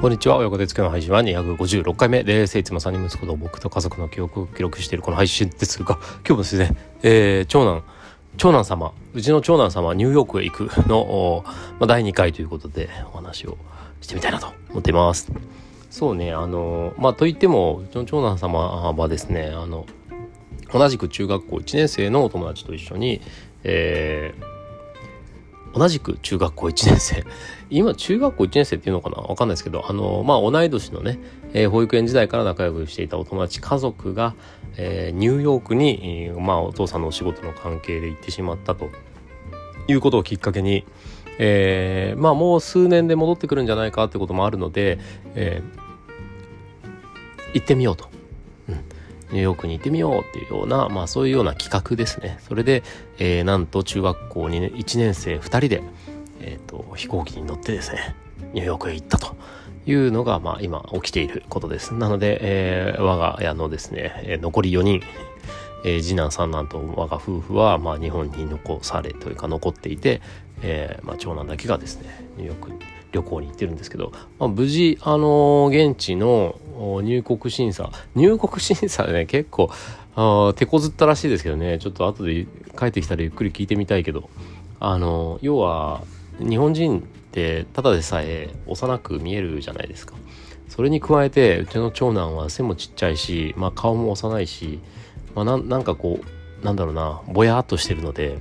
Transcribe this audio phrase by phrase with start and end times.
[0.00, 0.36] こんにちは。
[0.36, 2.22] 親子でつけの配信は256回目。
[2.22, 7.82] ですいつも3人息子と僕と家族の記憶を記録しているこの配信ですが今日もですね、えー、長男
[8.36, 11.42] 長男様うちの長男様ニューヨークへ行くの、
[11.80, 13.58] まあ、第2回ということでお話を
[14.00, 15.32] してみたいなと思っています。
[15.90, 19.84] そうねあのまあといってもうちの長男様はですねあの
[20.72, 23.20] 同じく中学校1年生のお友達と一緒に、
[23.64, 24.57] えー
[25.78, 27.24] 同じく中学校1年生。
[27.70, 29.16] 今中学校1年生っていうのかな？
[29.22, 31.18] わかんないですけどあのまあ同い年のね、
[31.52, 34.34] えー、保育園時代から仲良くしていたお友達家族が、
[34.76, 38.90] えー、ニューヨークに、まあお父さんのお仕事の関係で行ってしまったと。
[39.90, 40.84] いうことをきっかけに、
[41.38, 44.98] えー、まあもう数年で戻ってくるんじゃないかってこともあるので、
[45.34, 45.62] え、
[47.54, 48.08] 行ってみようと。
[48.68, 48.84] うん。
[49.30, 52.38] ニューヨークに行ってみようっていうような、まあそういうような企画ですね。
[52.46, 52.82] それで、
[53.18, 55.82] えー、なんと中学校に、1年生2人で、
[56.40, 58.14] え、ー、と、飛行機に乗ってですね、
[58.52, 59.36] ニューヨークへ行ったと
[59.86, 61.94] いうのが、まあ今起きていることです。
[61.94, 65.02] なので、えー、我が家のですね、え残り4人、
[65.84, 70.20] えー、次男三男と我が夫婦は、まあ、日本に残されというか残っていて、
[70.62, 72.78] えーまあ、長男だけがですねニューヨークに
[73.12, 76.58] 旅行に行ってるんですけど、まあ、無事、あのー、現地の
[77.02, 77.90] 入国審査。
[78.14, 79.70] 入国審査ね結構
[80.14, 81.78] あ手こずったらしいですけどね。
[81.78, 82.46] ちょっと後で
[82.78, 84.28] 帰ってきたらゆっくり聞いてみたいけど。
[84.80, 86.02] あの要は
[86.38, 90.14] 日本人ってただでさえ幼く見えるじゃないですか。
[90.68, 94.78] それに加えてうちの長男は背もちっちゃいし、まあ、顔も幼いし、
[95.34, 98.38] まあ、なんかこうなんだろうなぼやっとしてるので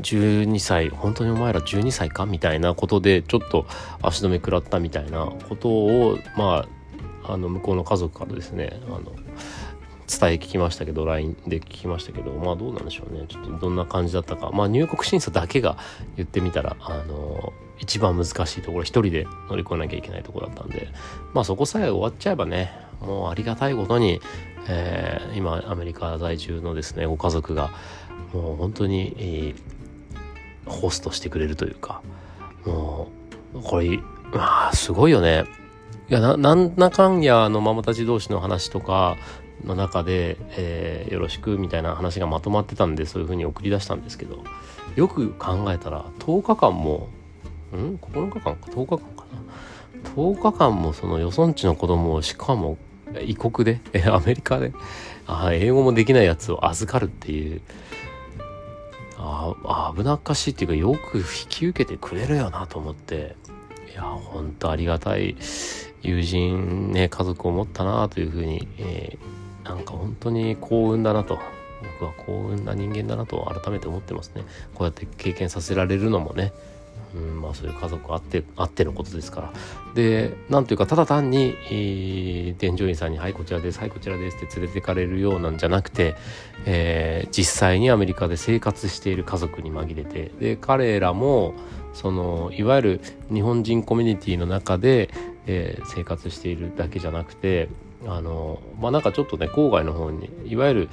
[0.00, 2.24] 12歳本当にお前ら12歳か？
[2.24, 3.66] みたいなことでちょっと
[4.00, 6.68] 足止め食らったみたいなことをまあ
[7.24, 9.02] あの向こうの家族からですねあの
[10.08, 13.26] 伝え聞きましたけど LINE で聞きましたけどまあどうなんでしょうね。
[13.28, 14.50] ちょっとどんな感じだったか。
[14.50, 15.76] まあ入国審査だけが
[16.16, 20.88] 言ってみたらあの一番難しいところ一人で乗り越えなきゃいけないところだったんで。
[21.34, 24.20] まあそこさえ終わっちゃえばねもうありがたいことに、
[24.66, 27.70] えー、今アメリカ在住のですねご家族が
[28.32, 32.02] もう本当に、えー、ホストしてくれるというか
[32.64, 33.08] も
[33.54, 33.98] うこれ
[34.32, 35.44] まあすごいよね。
[36.10, 39.16] いやななんだかんやのママたち同士の話とか
[39.64, 44.42] の中で、えー、よろしくみたいな話がまとまってたんでそういうふうに送り出したんですけど
[44.96, 47.08] よく考えたら10日間も
[47.72, 49.26] ん？9日間か？10日間か
[50.04, 52.78] な？10日間もそのよそんちの子供をしかも
[53.22, 54.08] 異国で？
[54.08, 54.72] アメリカで？
[55.26, 57.60] あ英語もできないやつを預かるっていう
[59.18, 63.36] あ危なっかしいっていうかよく引き受けてくれるよなと思って
[63.92, 65.36] いやほんとありがたい。
[66.02, 71.38] 友人ね家族を持ったなというふうに、えー、なんか本当に幸運だなと。
[72.00, 74.42] 僕は幸運な人間だなと改めて思ってますね。
[74.74, 76.52] こうやって経験させられるのもね。
[77.14, 79.52] うんまあ、そういう家族あってあってのことですから。
[79.94, 86.16] でなんというかただ単に、えー、添乗員さんに「はいこちらですはいこちらです」って連れてかれるようなんじゃなくて、
[86.66, 90.30] えー、実際にアメリカで生活している家族に紛れて。
[90.38, 91.54] で彼らも
[91.94, 93.00] そのいわゆる
[93.32, 95.10] 日本人コミュニティの中で、
[95.50, 97.68] えー、生活しているだけじゃなくて
[98.06, 100.88] あのまあなんかちょっとね郊外の方にいわゆる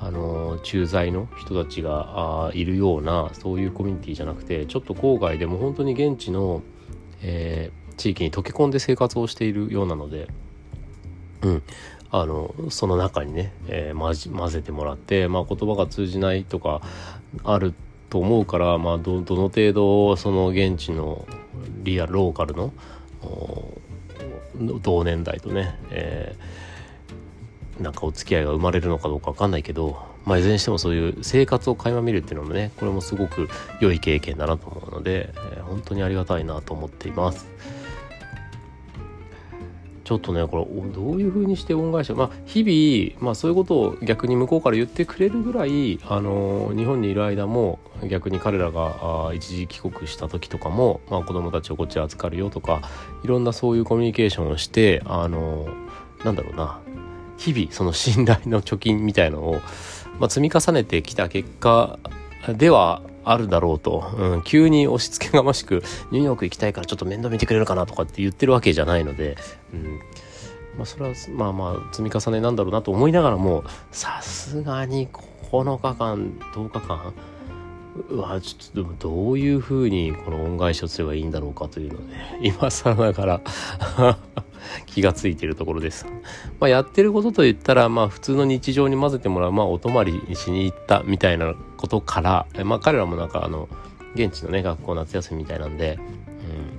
[0.00, 6.62] あの駐在の人たちがあいるようなそういうコミュニティじゃなくてちょっと郊外でも本当に現地の、
[7.22, 10.28] えー、地域に溶け込んで生活をしているようなので、
[11.40, 11.62] うん、
[12.10, 16.82] あのその中にね、えー、混ぜてもらって、まあ、言葉が通じないとか
[17.44, 17.72] ある
[18.10, 21.26] と思うから、まあど、どの程度その現地の
[21.82, 22.72] リアルローカルの
[24.82, 33.48] 同年代とね、えー、なんかお付き合いが生まれるのかどうか分かんないけど、まあ、いずれにしてもそういう生活を垣間見るっていうのもねこれもすごく
[33.80, 37.46] 良い経験だなと思うので、えー、本当にありがたいなと思っています。
[40.06, 52.82] ちょっとねこれどういう風にして恩返しまあ日々、まあ、そういうことを逆に向こうから言ってくれるぐらい、あの日本にいる間も逆に彼らが一時帰国した時とかも、まあ、子供たちをこっち預かるよとか
[53.24, 55.66] いろんなそういうコミュニケーションをして、あの
[56.24, 56.80] なんだろうな
[57.36, 59.54] 日々その信頼の貯金みたいのを、
[60.20, 61.98] まあ、積み重ねてきた結果
[62.56, 65.82] ではあるだろうと、うん、急に押し付けがましく
[66.12, 69.36] ニューヨーク行きたいからちょっと面倒見てくれるかなとかって言ってるわけじゃないので、
[69.74, 69.98] うん。
[70.76, 77.14] まあ、それはまあまあ積み重ねなんだろうなと思いながらもさすがに9日間10日間
[78.10, 83.40] うわちょっとどういうふうにこの恩返しをすればいいんだろうかというのね 今更ながら
[84.86, 86.06] 気がついてるところです。
[86.58, 93.68] まあ、やってることといったら、まあ、普通の日常に混ぜてもらう、まあ、お泊まりしに行ったみたいなことから、まあ、彼らもなんかあの
[94.14, 95.98] 現地のね学校夏休みみたいなんで、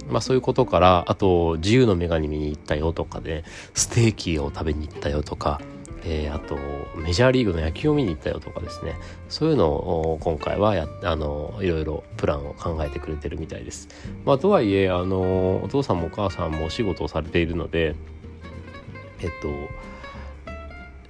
[0.07, 5.61] うんまあ、そういうことからあと自由の女神見に行ったよとかでステーキを食べに行ったよとか、
[6.03, 6.57] えー、あと
[6.99, 8.95] メジャーリーグの野球を見に行ったよとかですね
[9.29, 13.88] そういうのを今回はやあのいろいろプランを考えてくれてるみたいです。
[14.25, 17.95] まあ、とはいえあのお父さんもお母さんもお仕事をされているので
[19.21, 19.47] えっと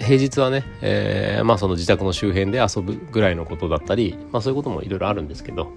[0.07, 5.73] 平日はね、えー、まあその自宅の周辺で遊ぶぐらいのことだったり、まあそういうこともいろいろあるんですけど、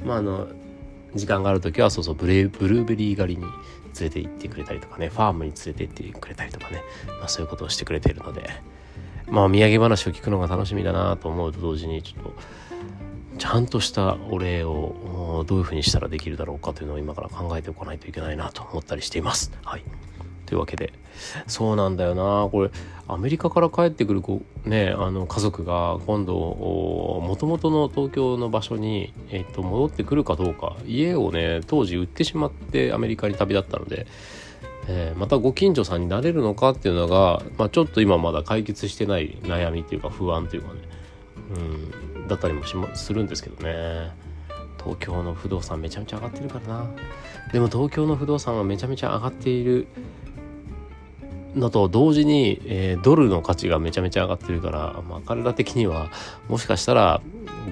[0.00, 0.48] うん、まああの
[1.14, 3.52] 時間がある時はそうそうブレブルーベリー狩りに連
[4.00, 6.82] れて行ってくれたりとかねファームに連れて行ってくれたりとかね、
[7.20, 8.50] まあ、そういうことをしてくれているので
[9.28, 12.34] まあ土産話を聞くのが楽しみだなと思うと同時にちょっと
[13.38, 19.52] ちゃんとしたお礼をどういうふうにしたらできるだろうかというのを今から考えておかないといけないなと思ったりしています。
[19.62, 19.84] はい
[20.52, 20.92] というわけで。
[21.46, 22.46] そうなんだよな。
[22.50, 22.70] これ
[23.08, 24.22] アメリカから帰ってくる、
[24.66, 30.76] ね、あの家族が今度もともとの東京の場所に、えー、と戻ってくるかどうか。
[30.86, 34.06] 家をね当時売ってしまってアメリカに旅立ったので、
[34.88, 40.80] えー、またご近所さんになれるのかっていうのが、まあ、ちょっと今まだ解決してない悩みっていうか不安というかね、
[41.54, 44.10] うん、だったりもしまするんですけどね。
[44.76, 46.90] 東京の不動産めちゃめちゃ上がってるからな。
[47.52, 49.86] でも東京の不動産はめちゃめちゃ上がっている。
[51.54, 56.10] のと同時に、えー、ドルの価値がめちゃめちゃ上がってるから、まあ、彼ら的には
[56.48, 57.20] もしかしたら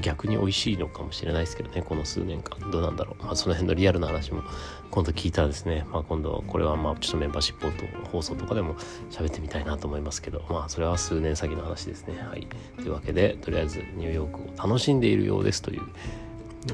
[0.03, 2.71] 逆に美味しいのかもしれないですけどねこの数年間。
[2.71, 4.43] どうなんだろう、まあ、その辺のリアルな話も
[4.91, 7.71] 今度聞いたらですね、まあ、今度これはまあちょっとメンバーシップ
[8.09, 8.75] 放送とかでも
[9.11, 10.44] 喋ってみたいなと思いますけど。
[10.50, 12.19] まあそれは数年先の話ですね。
[12.19, 12.47] はい。
[12.76, 15.83] というわけでとりあえずニューヨークを楽しんでいるようですという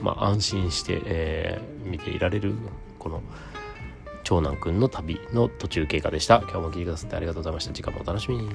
[0.02, 2.54] まあ安心して、えー、見ていられる
[2.98, 3.22] この
[4.26, 6.38] 長男くんの旅の途中経過でした。
[6.38, 7.72] 今日も聞いてくださってありがとうございました。
[7.72, 8.50] 次回もお楽しみに。